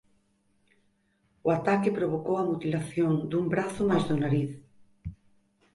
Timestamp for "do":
4.09-4.15